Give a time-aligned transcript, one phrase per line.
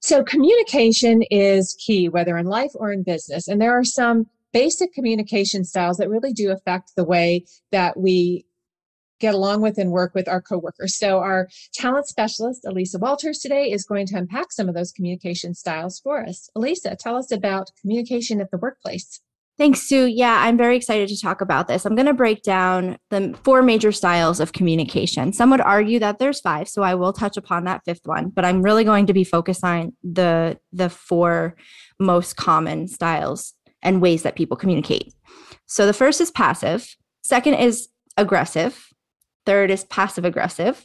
[0.00, 3.48] So communication is key, whether in life or in business.
[3.48, 8.46] And there are some basic communication styles that really do affect the way that we
[9.20, 10.96] get along with and work with our coworkers.
[10.96, 15.54] So our talent specialist, Elisa Walters, today is going to unpack some of those communication
[15.54, 16.48] styles for us.
[16.56, 19.20] Elisa, tell us about communication at the workplace.
[19.60, 20.06] Thanks, Sue.
[20.06, 21.84] Yeah, I'm very excited to talk about this.
[21.84, 25.34] I'm going to break down the four major styles of communication.
[25.34, 28.46] Some would argue that there's five, so I will touch upon that fifth one, but
[28.46, 31.56] I'm really going to be focused on the the four
[31.98, 33.52] most common styles
[33.82, 35.12] and ways that people communicate.
[35.66, 38.88] So the first is passive, second is aggressive,
[39.44, 40.82] third is passive aggressive,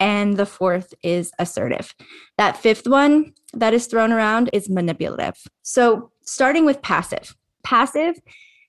[0.00, 1.94] and the fourth is assertive.
[2.36, 5.38] That fifth one that is thrown around is manipulative.
[5.62, 8.20] So starting with passive passive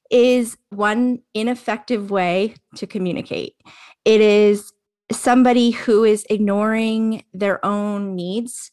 [0.09, 3.55] is one ineffective way to communicate.
[4.05, 4.71] It is
[5.11, 8.71] somebody who is ignoring their own needs.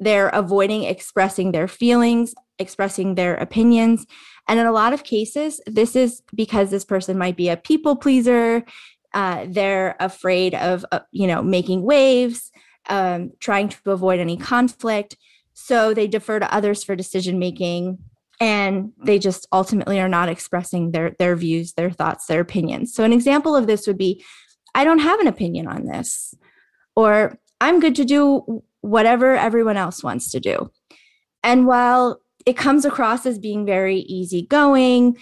[0.00, 4.06] They're avoiding expressing their feelings, expressing their opinions.
[4.48, 7.96] And in a lot of cases, this is because this person might be a people
[7.96, 8.64] pleaser.
[9.12, 12.52] Uh, they're afraid of, uh, you know, making waves,
[12.88, 15.16] um, trying to avoid any conflict.
[15.54, 17.98] So they defer to others for decision making
[18.40, 22.94] and they just ultimately are not expressing their their views their thoughts their opinions.
[22.94, 24.24] So an example of this would be
[24.74, 26.34] i don't have an opinion on this
[26.94, 30.70] or i'm good to do whatever everyone else wants to do.
[31.42, 35.16] And while it comes across as being very easygoing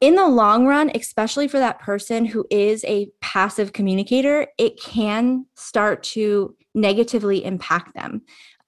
[0.00, 5.44] in the long run especially for that person who is a passive communicator it can
[5.56, 8.22] start to negatively impact them.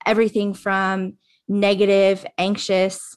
[0.06, 1.14] Everything from
[1.48, 3.16] negative anxious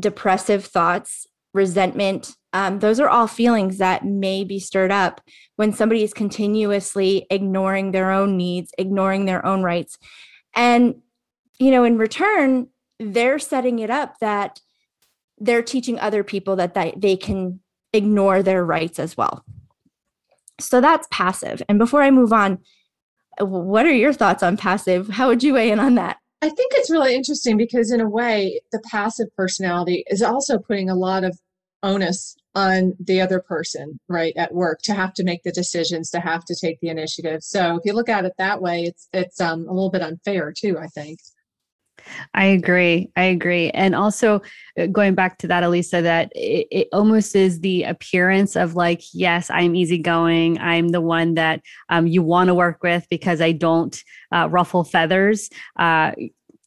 [0.00, 2.34] depressive thoughts, resentment.
[2.52, 5.20] Um, those are all feelings that may be stirred up
[5.56, 9.98] when somebody is continuously ignoring their own needs, ignoring their own rights.
[10.54, 10.96] And,
[11.58, 12.68] you know, in return,
[12.98, 14.60] they're setting it up that
[15.38, 17.60] they're teaching other people that they, they can
[17.92, 19.44] ignore their rights as well.
[20.58, 21.62] So that's passive.
[21.68, 22.58] And before I move on,
[23.38, 25.08] what are your thoughts on passive?
[25.08, 26.16] How would you weigh in on that?
[26.46, 30.88] I think it's really interesting because, in a way, the passive personality is also putting
[30.88, 31.36] a lot of
[31.82, 36.20] onus on the other person, right, at work to have to make the decisions, to
[36.20, 37.42] have to take the initiative.
[37.42, 40.52] So, if you look at it that way, it's it's um, a little bit unfair
[40.56, 40.78] too.
[40.78, 41.18] I think.
[42.34, 43.10] I agree.
[43.16, 43.70] I agree.
[43.70, 44.42] And also
[44.78, 49.02] uh, going back to that, Elisa, that it, it, almost is the appearance of like,
[49.12, 50.58] yes, I'm easygoing.
[50.58, 54.02] I'm the one that um, you want to work with because I don't
[54.32, 55.50] uh, ruffle feathers.
[55.76, 56.12] Uh,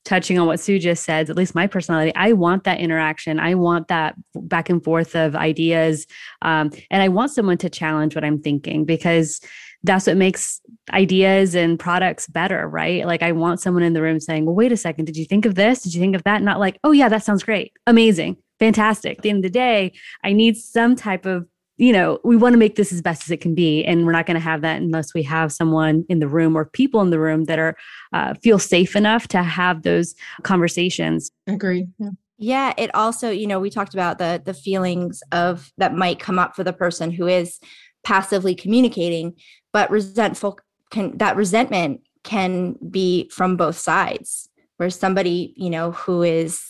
[0.05, 3.39] touching on what Sue just said, at least my personality, I want that interaction.
[3.39, 6.07] I want that back and forth of ideas.
[6.41, 9.39] Um, and I want someone to challenge what I'm thinking because
[9.83, 10.61] that's what makes
[10.93, 13.05] ideas and products better, right?
[13.05, 15.45] Like I want someone in the room saying, well, wait a second, did you think
[15.45, 15.81] of this?
[15.81, 16.41] Did you think of that?
[16.41, 17.73] Not like, oh, yeah, that sounds great.
[17.87, 18.37] Amazing.
[18.59, 19.17] Fantastic.
[19.17, 21.47] At the end of the day, I need some type of,
[21.77, 23.85] you know, we want to make this as best as it can be.
[23.85, 26.65] And we're not going to have that unless we have someone in the room or
[26.65, 27.77] people in the room that are
[28.11, 30.13] uh, feel safe enough to have those
[30.43, 31.31] conversations.
[31.47, 31.87] Agree.
[31.97, 32.09] Yeah.
[32.41, 36.39] Yeah, it also, you know, we talked about the the feelings of that might come
[36.39, 37.59] up for the person who is
[38.05, 39.33] passively communicating,
[39.73, 40.57] but resentful
[40.91, 44.49] can that resentment can be from both sides.
[44.77, 46.61] Where somebody, you know, who is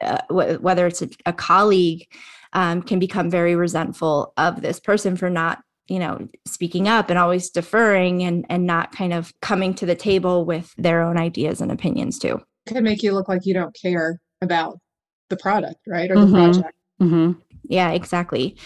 [0.00, 2.06] uh, whether it's a, a colleague,
[2.52, 7.18] um, can become very resentful of this person for not you know speaking up and
[7.18, 11.60] always deferring and and not kind of coming to the table with their own ideas
[11.60, 14.78] and opinions too Could make you look like you don't care about
[15.30, 16.32] the product, right, or the Mhm.
[16.32, 16.76] project.
[17.02, 17.32] Mm-hmm.
[17.64, 18.56] yeah exactly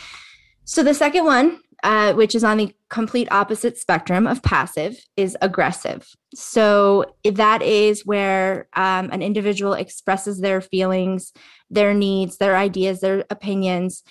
[0.64, 5.36] So the second one, uh, which is on the complete opposite spectrum of passive, is
[5.42, 6.08] aggressive.
[6.34, 11.32] So that is where um, an individual expresses their feelings,
[11.70, 14.02] their needs, their ideas, their opinions,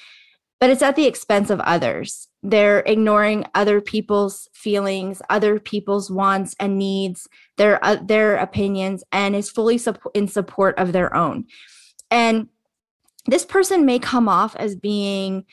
[0.64, 2.30] but it's at the expense of others.
[2.42, 7.28] They're ignoring other people's feelings, other people's wants and needs,
[7.58, 9.78] their uh, their opinions, and is fully
[10.14, 11.48] in support of their own.
[12.10, 12.48] And
[13.26, 15.46] this person may come off as being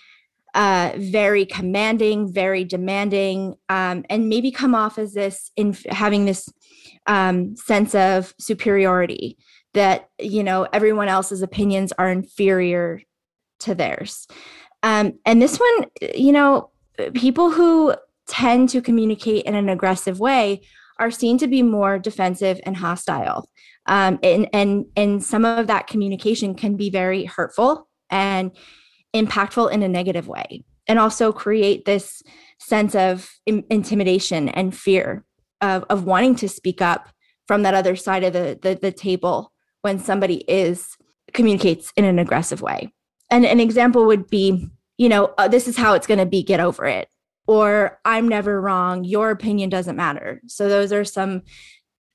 [0.55, 6.49] uh, very commanding, very demanding, um, and maybe come off as this in having this
[7.07, 9.37] um, sense of superiority
[9.75, 13.03] that you know everyone else's opinions are inferior
[13.61, 14.27] to theirs.
[14.83, 16.71] Um, and this one, you know,
[17.15, 17.95] people who
[18.27, 20.63] tend to communicate in an aggressive way
[20.99, 23.49] are seen to be more defensive and hostile.
[23.87, 28.53] Um, and, and, and some of that communication can be very hurtful and
[29.15, 32.23] impactful in a negative way, and also create this
[32.59, 35.25] sense of in- intimidation and fear
[35.61, 37.09] of, of wanting to speak up
[37.47, 39.53] from that other side of the, the, the table
[39.83, 40.97] when somebody is
[41.33, 42.93] communicates in an aggressive way.
[43.31, 44.69] And an example would be,
[44.99, 47.09] you know, uh, this is how it's going to be, get over it.
[47.47, 50.41] Or I'm never wrong, your opinion doesn't matter.
[50.47, 51.43] So those are some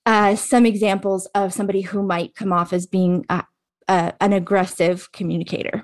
[0.05, 3.43] uh, some examples of somebody who might come off as being a,
[3.87, 5.83] a, an aggressive communicator.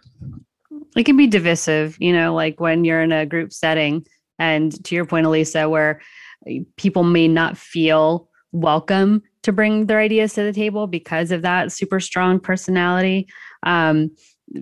[0.96, 4.06] It can be divisive, you know, like when you're in a group setting,
[4.40, 6.02] and to your point, Elisa, where
[6.76, 11.72] people may not feel welcome to bring their ideas to the table because of that
[11.72, 13.28] super strong personality.
[13.64, 14.12] Um,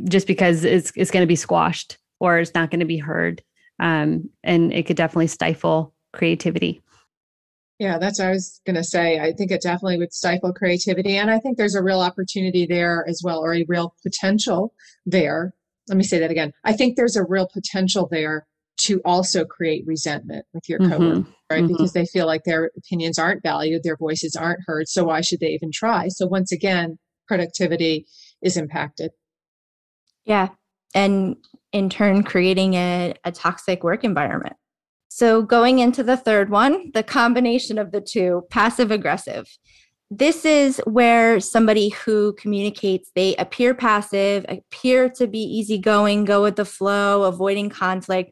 [0.08, 3.42] just because it's it's going to be squashed or it's not going to be heard,
[3.80, 6.81] um, and it could definitely stifle creativity.
[7.80, 9.20] Yeah, that's what I was going to say.
[9.20, 13.06] I think it definitely would stifle creativity, and I think there's a real opportunity there
[13.08, 14.74] as well, or a real potential
[15.06, 15.54] there.
[15.90, 16.54] Let me say that again.
[16.64, 18.46] I think there's a real potential there
[18.82, 21.32] to also create resentment with your coworker, mm-hmm.
[21.50, 21.64] right?
[21.64, 21.68] Mm-hmm.
[21.68, 24.88] Because they feel like their opinions aren't valued, their voices aren't heard.
[24.88, 26.08] So why should they even try?
[26.08, 26.98] So once again,
[27.28, 28.08] productivity
[28.42, 29.12] is impacted.
[30.24, 30.50] Yeah.
[30.96, 31.36] And
[31.74, 34.56] in turn, creating a, a toxic work environment.
[35.12, 39.48] So, going into the third one, the combination of the two, passive aggressive.
[40.12, 46.56] This is where somebody who communicates, they appear passive, appear to be easygoing, go with
[46.56, 48.32] the flow, avoiding conflict,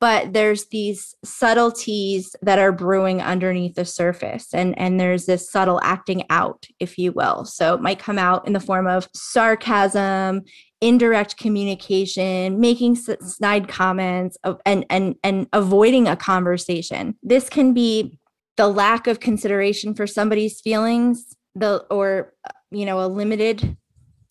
[0.00, 5.80] but there's these subtleties that are brewing underneath the surface and and there's this subtle
[5.82, 7.44] acting out if you will.
[7.44, 10.42] So it might come out in the form of sarcasm
[10.80, 14.36] indirect communication making snide comments
[14.66, 17.16] and and and avoiding a conversation.
[17.22, 18.18] This can be
[18.56, 23.76] the lack of consideration for somebody's feelings the or uh, you know a limited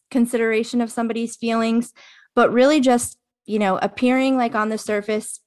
[0.10, 1.94] consideration of somebody's feelings
[2.36, 5.40] but really just you know, appearing like on the surface,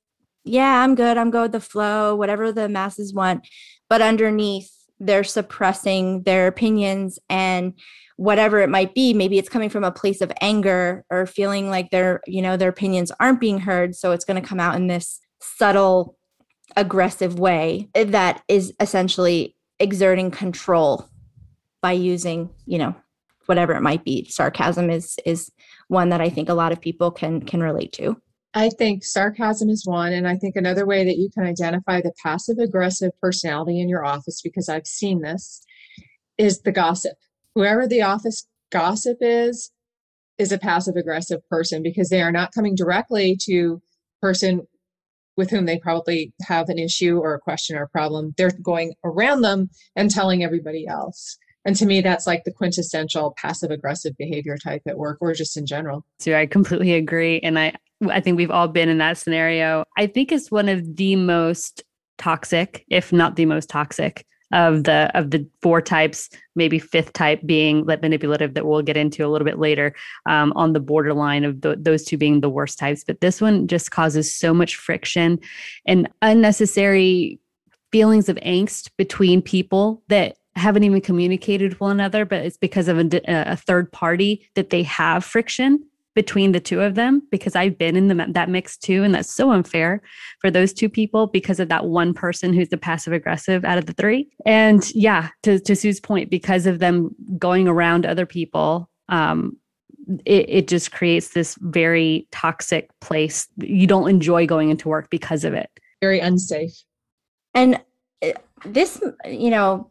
[0.44, 3.46] yeah, I'm good, I'm good with the flow, whatever the masses want.
[3.88, 7.74] But underneath, they're suppressing their opinions and
[8.16, 11.90] whatever it might be maybe it's coming from a place of anger or feeling like
[11.90, 14.86] their you know their opinions aren't being heard so it's going to come out in
[14.86, 16.16] this subtle
[16.76, 21.08] aggressive way that is essentially exerting control
[21.82, 22.94] by using you know
[23.46, 25.50] whatever it might be sarcasm is is
[25.88, 28.16] one that I think a lot of people can can relate to.
[28.54, 30.12] I think sarcasm is one.
[30.12, 34.04] And I think another way that you can identify the passive aggressive personality in your
[34.04, 35.64] office, because I've seen this,
[36.38, 37.16] is the gossip.
[37.56, 39.72] Whoever the office gossip is,
[40.38, 43.82] is a passive aggressive person because they are not coming directly to
[44.20, 44.66] person
[45.36, 48.34] with whom they probably have an issue or a question or a problem.
[48.36, 51.38] They're going around them and telling everybody else.
[51.64, 55.56] And to me, that's like the quintessential passive aggressive behavior type at work or just
[55.56, 56.04] in general.
[56.18, 57.40] So I completely agree.
[57.40, 57.74] And I,
[58.08, 59.84] I think we've all been in that scenario.
[59.96, 61.82] I think it's one of the most
[62.18, 67.40] toxic, if not the most toxic of the of the four types maybe fifth type
[67.44, 69.94] being that manipulative that we'll get into a little bit later
[70.26, 73.04] um, on the borderline of the, those two being the worst types.
[73.04, 75.40] But this one just causes so much friction
[75.84, 77.40] and unnecessary
[77.90, 82.86] feelings of angst between people that haven't even communicated with one another, but it's because
[82.86, 85.84] of a, a, third party that they have friction
[86.14, 87.22] between the two of them.
[87.30, 90.02] Because I've been in the, that mix too, and that's so unfair
[90.40, 93.86] for those two people because of that one person who's the passive aggressive out of
[93.86, 94.28] the three.
[94.46, 99.56] And yeah, to, to Sue's point, because of them going around other people, um,
[100.24, 103.48] it, it just creates this very toxic place.
[103.56, 105.70] You don't enjoy going into work because of it.
[106.00, 106.72] Very unsafe.
[107.54, 107.80] And
[108.22, 108.32] uh,
[108.66, 109.90] this, you know,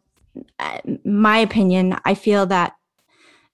[1.04, 2.74] my opinion, I feel that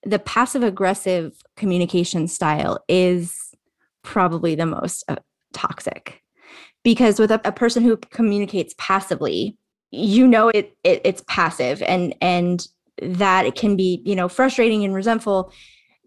[0.02, 3.54] the passive aggressive communication style is
[4.02, 5.16] probably the most uh,
[5.52, 6.22] toxic.
[6.82, 9.58] Because with a, a person who communicates passively
[9.90, 12.68] you know it, it it's passive and and
[13.02, 15.52] that it can be you know frustrating and resentful.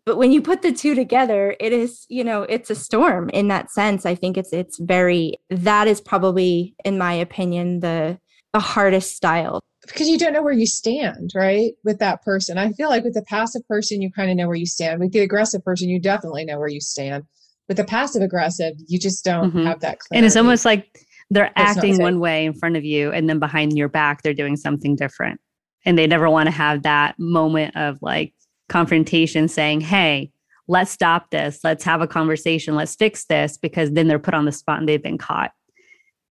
[0.05, 3.47] But when you put the two together it is you know it's a storm in
[3.50, 4.05] that sense.
[4.05, 8.19] I think it's it's very that is probably in my opinion the
[8.53, 12.57] the hardest style because you don't know where you stand right with that person.
[12.57, 14.99] I feel like with the passive person you kind of know where you stand.
[14.99, 17.23] With the aggressive person you definitely know where you stand.
[17.67, 19.65] With the passive aggressive you just don't mm-hmm.
[19.65, 20.17] have that clarity.
[20.17, 23.75] and it's almost like they're acting one way in front of you and then behind
[23.77, 25.39] your back they're doing something different.
[25.85, 28.33] And they never want to have that moment of like
[28.69, 30.31] confrontation saying hey
[30.67, 31.59] let's stop this.
[31.61, 32.75] Let's have a conversation.
[32.75, 35.51] Let's fix this because then they're put on the spot and they've been caught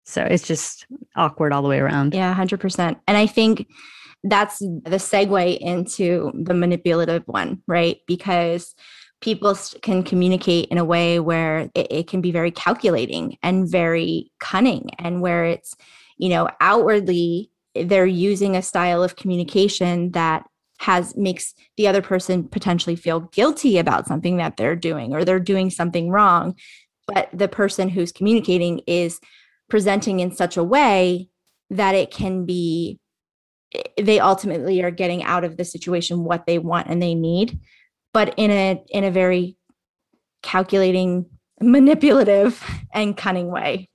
[0.06, 0.86] so it's just
[1.16, 2.14] awkward all the way around.
[2.14, 3.68] Yeah 100% and i think
[4.24, 7.98] that's the segue into the manipulative one right?
[8.08, 8.76] Because
[9.22, 14.32] people can communicate in a way where it, it can be very calculating and very
[14.40, 15.76] cunning and where it's
[16.18, 20.46] you know outwardly they're using a style of communication that
[20.80, 25.40] has makes the other person potentially feel guilty about something that they're doing or they're
[25.40, 26.56] doing something wrong.
[27.08, 29.20] But the person who's communicating is
[29.70, 31.30] presenting in such a way
[31.70, 33.00] that it can be
[34.02, 37.60] they ultimately are getting out of the situation what they want and they need
[38.14, 39.58] but in a in a very
[40.44, 41.26] calculating
[41.62, 43.90] manipulative and cunning way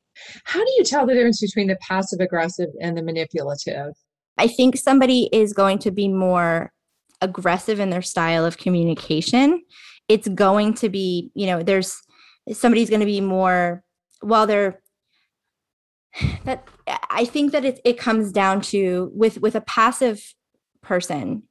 [0.45, 3.93] how do you tell the difference between the passive aggressive and the manipulative?
[4.39, 6.73] I think somebody is going to be more
[7.21, 9.62] aggressive in their style of communication.
[10.09, 11.97] It's going to be, you know, there's
[12.53, 13.83] somebody's going to be more
[14.21, 14.80] while they're
[16.45, 16.67] that
[17.09, 20.35] I think that it it comes down to with with a passive
[20.83, 21.45] person,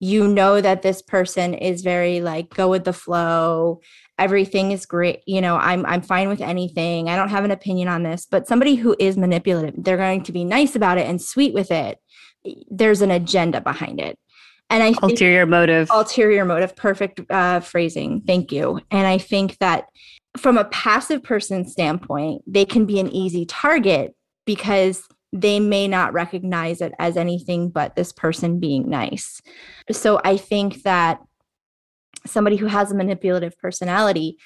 [0.00, 3.80] you know that this person is very like go with the flow.
[4.18, 7.08] Everything is great you know i'm i'm fine with anything.
[7.08, 10.32] I don't have an opinion on this but somebody who is manipulative they're going to
[10.32, 11.98] be nice about it and sweet with it.
[12.70, 14.18] There's an agenda behind it.
[14.68, 15.90] And i ulterior motive.
[15.90, 18.22] Ulterior motive perfect uh, phrasing.
[18.26, 18.80] Thank you.
[18.90, 19.86] And i think that
[20.36, 24.14] from a passive person standpoint they can be an easy target
[24.44, 25.02] because
[25.32, 29.40] they may not recognize it as anything but this person being nice.
[29.90, 31.20] So i think that
[32.24, 34.36] somebody who has a manipulative personality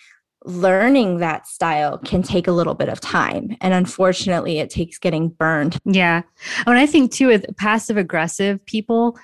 [0.44, 3.56] learning that style can take a little bit of time.
[3.61, 5.78] And unfortunately it takes getting burned.
[5.85, 6.23] Yeah.
[6.66, 9.18] And i think too with passive aggressive people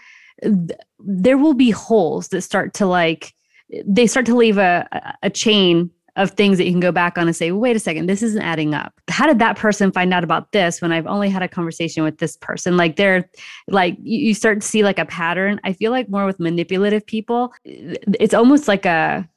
[0.99, 3.33] there will be holes that start to like
[3.87, 4.87] they start to leave a,
[5.23, 8.07] a chain of things that you can go back on and say, wait a second,
[8.07, 8.93] this isn't adding up.
[9.09, 12.19] How did that person find out about this when I've only had a conversation with
[12.19, 12.77] this person?
[12.77, 13.29] Like they're
[13.69, 15.61] like, you start to see like a pattern.
[15.63, 19.29] I feel like more with manipulative people, it's almost like a,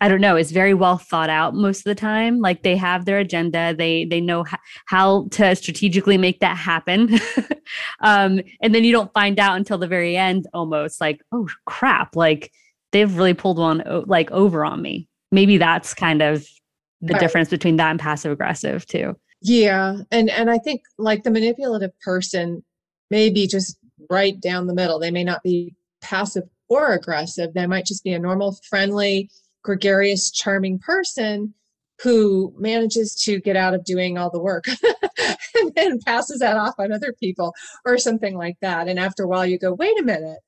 [0.00, 2.40] I don't know, it's very well thought out most of the time.
[2.40, 4.44] Like they have their agenda, they they know
[4.86, 7.20] how to strategically make that happen.
[8.00, 12.16] um, and then you don't find out until the very end almost like, oh crap,
[12.16, 12.50] like
[12.90, 16.46] they've really pulled one like over on me maybe that's kind of
[17.00, 17.20] the right.
[17.20, 19.16] difference between that and passive aggressive too.
[19.40, 19.96] Yeah.
[20.12, 22.62] And and I think like the manipulative person
[23.10, 23.76] may be just
[24.08, 25.00] right down the middle.
[25.00, 27.54] They may not be passive or aggressive.
[27.54, 29.30] They might just be a normal, friendly,
[29.64, 31.54] gregarious, charming person
[32.02, 34.64] who manages to get out of doing all the work
[35.54, 38.88] and then passes that off on other people or something like that.
[38.88, 40.38] And after a while you go, wait a minute,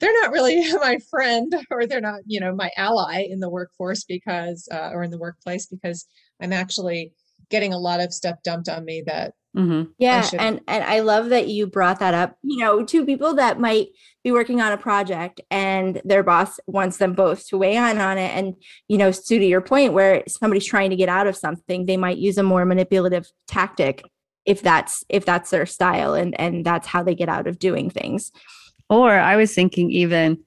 [0.00, 4.04] they're not really my friend or they're not you know my ally in the workforce
[4.04, 6.06] because uh, or in the workplace because
[6.40, 7.12] i'm actually
[7.50, 9.90] getting a lot of stuff dumped on me that mm-hmm.
[9.98, 12.36] yeah and and i love that you brought that up.
[12.42, 13.88] You know two people that might
[14.22, 18.18] be working on a project and their boss wants them both to weigh in on
[18.18, 18.36] it.
[18.36, 18.54] And
[18.88, 22.18] you know to your point where somebody's trying to get out of something they might
[22.18, 24.02] use a more manipulative tactic
[24.44, 27.88] if that's if that's their style and and that's how they get out of doing
[27.88, 28.30] things
[28.88, 30.38] or I was thinking, even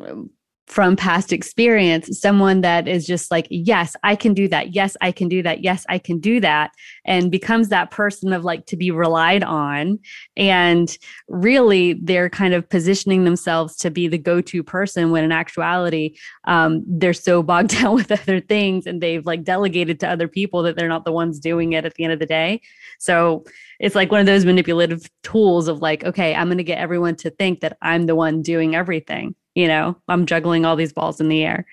[0.00, 0.30] um,
[0.66, 4.74] from past experience, someone that is just like, yes, I can do that.
[4.74, 5.62] Yes, I can do that.
[5.62, 6.72] Yes, I can do that.
[7.04, 9.98] And becomes that person of like to be relied on.
[10.36, 10.96] And
[11.28, 16.16] really, they're kind of positioning themselves to be the go to person when in actuality,
[16.46, 20.62] um, they're so bogged down with other things and they've like delegated to other people
[20.62, 22.60] that they're not the ones doing it at the end of the day.
[22.98, 23.44] So
[23.80, 27.16] it's like one of those manipulative tools of like, okay, I'm going to get everyone
[27.16, 29.34] to think that I'm the one doing everything.
[29.54, 31.66] You know, I'm juggling all these balls in the air.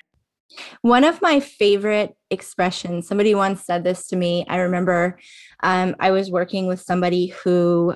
[0.81, 4.45] One of my favorite expressions, somebody once said this to me.
[4.49, 5.17] I remember
[5.63, 7.95] um, I was working with somebody who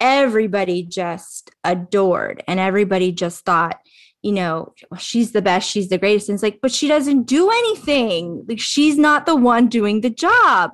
[0.00, 3.78] everybody just adored and everybody just thought
[4.22, 6.28] you know, she's the best, she's the greatest.
[6.28, 8.44] And it's like, but she doesn't do anything.
[8.48, 10.72] Like she's not the one doing the job.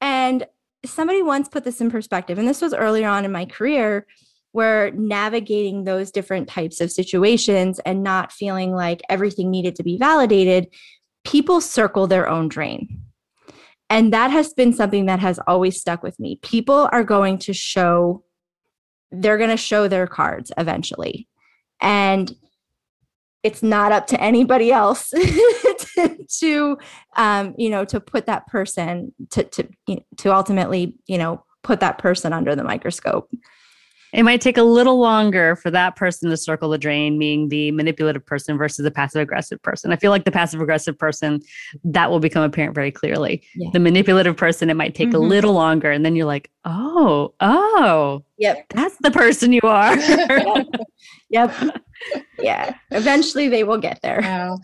[0.00, 0.46] And
[0.84, 4.06] somebody once put this in perspective, and this was earlier on in my career
[4.56, 9.98] where navigating those different types of situations and not feeling like everything needed to be
[9.98, 10.66] validated,
[11.26, 13.02] people circle their own drain.
[13.90, 16.38] And that has been something that has always stuck with me.
[16.40, 18.24] People are going to show,
[19.10, 21.28] they're going to show their cards eventually.
[21.82, 22.34] And
[23.42, 26.78] it's not up to anybody else to, to
[27.18, 29.68] um, you know to put that person to to
[30.16, 33.30] to ultimately you know put that person under the microscope
[34.12, 37.70] it might take a little longer for that person to circle the drain, being the
[37.72, 39.92] manipulative person versus the passive aggressive person.
[39.92, 41.40] I feel like the passive aggressive person,
[41.84, 43.42] that will become apparent very clearly.
[43.54, 43.70] Yeah.
[43.72, 45.16] The manipulative person, it might take mm-hmm.
[45.16, 45.90] a little longer.
[45.90, 48.66] And then you're like, oh, oh, yep.
[48.70, 49.96] That's the person you are.
[49.96, 50.66] yep.
[51.30, 51.54] yep.
[52.38, 52.74] Yeah.
[52.90, 54.20] Eventually they will get there.
[54.22, 54.58] Wow.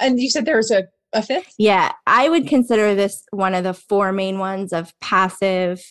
[0.00, 1.54] And you said there's a a fifth?
[1.58, 5.82] Yeah, I would consider this one of the four main ones of passive,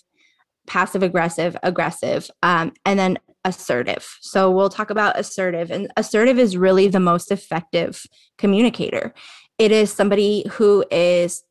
[0.68, 4.08] passive aggressive, aggressive, um, and then assertive.
[4.22, 8.06] So we'll talk about assertive, and assertive is really the most effective
[8.38, 9.14] communicator.
[9.58, 11.44] It is somebody who is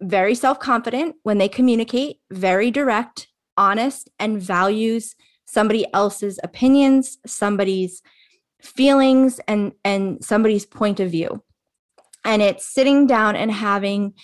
[0.00, 5.14] very self confident when they communicate, very direct, honest, and values
[5.46, 8.02] somebody else's opinions, somebody's
[8.60, 11.42] feelings, and, and somebody's point of view.
[12.24, 14.14] And it's sitting down and having,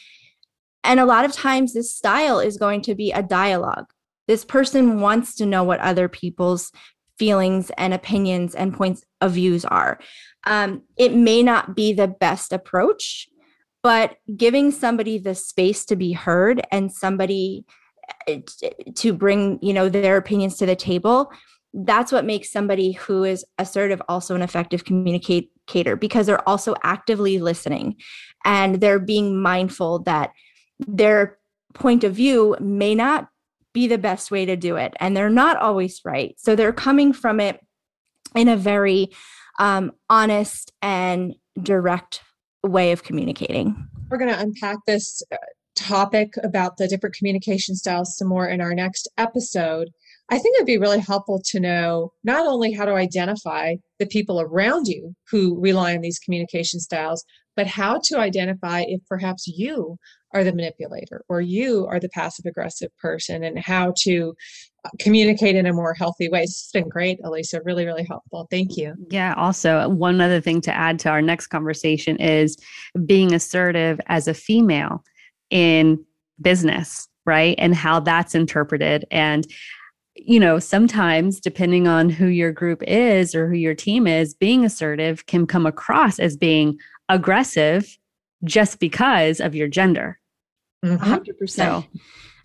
[0.83, 3.92] and a lot of times this style is going to be a dialogue
[4.29, 6.73] this person wants to know what other people's
[7.19, 9.99] feelings and opinions and points of views are.
[10.45, 13.29] Um, it may not be the best approach,
[13.83, 17.65] but giving somebody the space to be heard and somebody
[18.27, 18.41] eh,
[18.95, 21.31] to bring you know their opinions to the table
[21.75, 27.39] that's what makes somebody who is assertive also an effective communicator because they're also actively
[27.39, 27.97] listening
[28.45, 30.33] and they're being mindful that
[30.79, 31.39] their
[31.73, 33.29] point of view may not
[33.73, 34.95] be the best way to do it.
[35.01, 36.35] And they're not always right.
[36.39, 37.61] So they're coming from it
[38.35, 39.11] in a very
[39.59, 42.23] um, honest and direct
[42.63, 43.89] way of communicating.
[44.11, 45.37] We're going to unpack this uh,
[45.75, 49.89] topic about the different communication styles some more in our next episode.
[50.31, 54.41] I think it'd be really helpful to know not only how to identify the people
[54.41, 57.25] around you who rely on these communication styles,
[57.57, 59.97] but how to identify if perhaps you
[60.35, 64.35] are the manipulator or you are the passive aggressive person and how to
[64.85, 66.43] uh, communicate in a more healthy way.
[66.43, 67.61] It's been great, Elisa.
[67.65, 68.49] Really, really helpful.
[68.51, 68.95] Thank you.
[69.11, 69.35] Yeah.
[69.37, 72.57] Also, one other thing to add to our next conversation is
[73.07, 75.05] being assertive as a female
[75.51, 76.05] in
[76.41, 77.55] business, right?
[77.59, 79.05] And how that's interpreted.
[79.11, 79.47] And
[80.15, 84.65] you know, sometimes depending on who your group is or who your team is, being
[84.65, 87.97] assertive can come across as being aggressive
[88.45, 90.19] just because of your gender.
[90.85, 90.97] Mm-hmm.
[90.97, 91.87] hundred percent,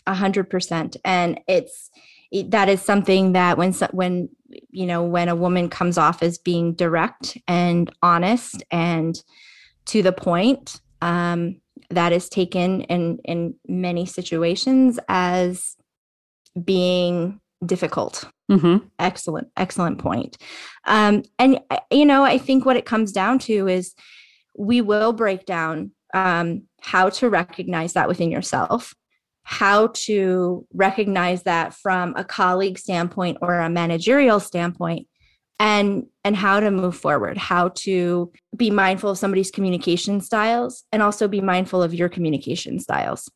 [0.06, 1.89] a hundred percent, and it's
[2.32, 4.30] it, that is something that when when
[4.69, 9.21] you know when a woman comes off as being direct and honest and
[9.88, 15.76] to the point, um, that is taken in in many situations as
[16.63, 18.26] being difficult.
[18.52, 18.86] Mm-hmm.
[19.00, 20.38] Excellent, excellent point.
[20.86, 21.60] Um, and
[21.91, 23.95] you know, I think what it comes down to is
[24.58, 28.93] we will break down um, how to recognize that within yourself,
[29.43, 35.07] how to recognize that from a colleague standpoint or a managerial standpoint,
[35.59, 41.01] and and how to move forward, how to be mindful of somebody's communication styles, and
[41.01, 43.29] also be mindful of your communication styles.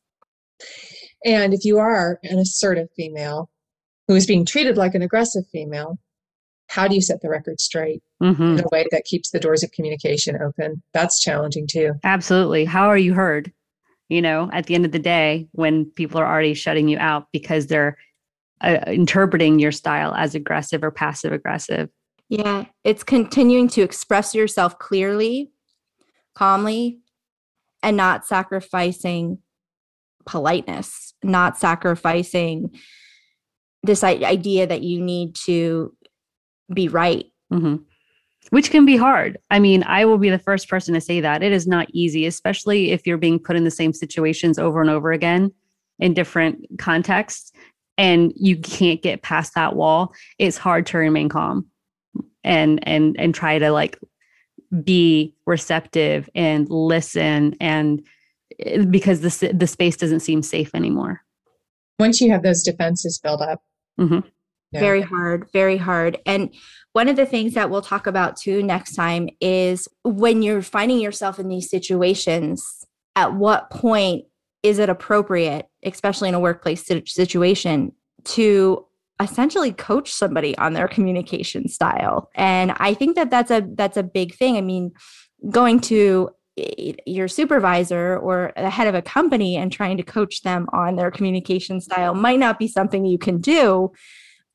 [1.24, 3.48] And if you are an assertive female
[4.08, 5.98] who is being treated like an aggressive female,
[6.68, 8.42] how do you set the record straight mm-hmm.
[8.42, 10.82] in a way that keeps the doors of communication open?
[10.94, 11.94] That's challenging too.
[12.04, 12.64] Absolutely.
[12.64, 13.52] How are you heard?
[14.08, 17.28] You know, at the end of the day, when people are already shutting you out
[17.32, 17.96] because they're
[18.62, 21.88] uh, interpreting your style as aggressive or passive aggressive.
[22.28, 25.50] Yeah, it's continuing to express yourself clearly,
[26.34, 27.00] calmly,
[27.82, 29.38] and not sacrificing
[30.24, 32.70] politeness, not sacrificing
[33.82, 35.94] this idea that you need to
[36.72, 37.26] be right.
[37.52, 37.76] Mm-hmm.
[38.52, 39.38] Which can be hard.
[39.50, 41.42] I mean, I will be the first person to say that.
[41.42, 44.90] It is not easy, especially if you're being put in the same situations over and
[44.90, 45.50] over again
[45.98, 47.50] in different contexts
[47.96, 50.12] and you can't get past that wall.
[50.38, 51.66] It's hard to remain calm
[52.44, 53.98] and and and try to like
[54.84, 58.02] be receptive and listen and
[58.90, 61.22] because the the space doesn't seem safe anymore.
[61.98, 63.62] Once you have those defenses built up,
[63.98, 64.28] mm-hmm
[64.72, 64.80] Yeah.
[64.80, 66.18] Very hard, very hard.
[66.24, 66.54] And
[66.92, 70.98] one of the things that we'll talk about too next time is when you're finding
[70.98, 74.24] yourself in these situations, at what point
[74.62, 77.92] is it appropriate, especially in a workplace situation,
[78.24, 78.86] to
[79.20, 82.30] essentially coach somebody on their communication style?
[82.34, 84.56] And I think that that's a that's a big thing.
[84.56, 84.92] I mean,
[85.50, 86.30] going to
[87.06, 91.10] your supervisor or the head of a company and trying to coach them on their
[91.10, 93.90] communication style might not be something you can do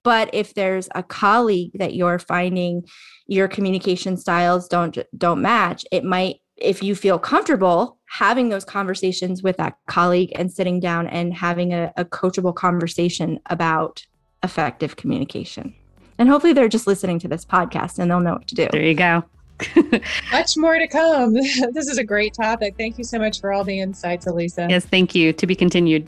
[0.04, 2.84] but if there's a colleague that you're finding
[3.28, 9.44] your communication styles don't don't match it might if you feel comfortable having those conversations
[9.44, 14.06] with that colleague and sitting down and having a, a coachable conversation about
[14.44, 15.74] effective communication
[16.18, 18.84] and hopefully they're just listening to this podcast and they'll know what to do there
[18.84, 19.24] you go
[20.32, 21.34] much more to come.
[21.34, 22.76] this is a great topic.
[22.78, 24.68] Thank you so much for all the insights, Elisa.
[24.70, 25.34] Yes, thank you.
[25.34, 26.08] To be continued.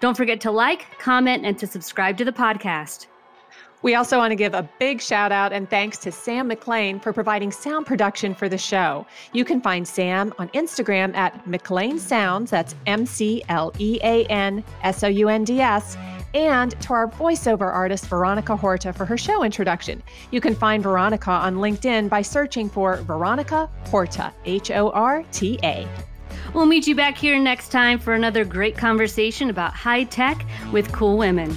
[0.00, 3.06] Don't forget to like, comment, and to subscribe to the podcast.
[3.82, 7.12] We also want to give a big shout out and thanks to Sam McLean for
[7.12, 9.06] providing sound production for the show.
[9.32, 14.24] You can find Sam on Instagram at McLean Sounds, that's M C L E A
[14.26, 15.96] N S O U N D S,
[16.34, 20.02] and to our voiceover artist, Veronica Horta, for her show introduction.
[20.32, 25.58] You can find Veronica on LinkedIn by searching for Veronica Horta, H O R T
[25.62, 25.88] A.
[26.54, 30.90] We'll meet you back here next time for another great conversation about high tech with
[30.92, 31.56] cool women.